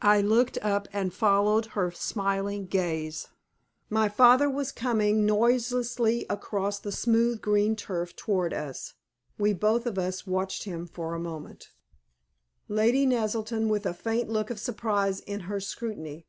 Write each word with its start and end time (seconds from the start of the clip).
I 0.00 0.22
looked 0.22 0.56
up 0.62 0.88
and 0.94 1.12
followed 1.12 1.66
her 1.76 1.90
smiling 1.90 2.64
gaze. 2.64 3.28
My 3.90 4.08
father 4.08 4.48
was 4.48 4.72
coming 4.72 5.26
noiselessly 5.26 6.24
across 6.30 6.78
the 6.80 6.90
smooth, 6.90 7.42
green 7.42 7.76
turf 7.76 8.16
towards 8.16 8.54
us. 8.54 8.94
We 9.36 9.52
both 9.52 9.84
of 9.84 9.98
us 9.98 10.26
watched 10.26 10.64
him 10.64 10.86
for 10.86 11.12
a 11.12 11.20
moment, 11.20 11.68
Lady 12.66 13.04
Naselton 13.04 13.68
with 13.68 13.84
a 13.84 13.92
faint 13.92 14.30
look 14.30 14.48
of 14.48 14.58
surprise 14.58 15.20
in 15.20 15.40
her 15.40 15.60
scrutiny. 15.60 16.24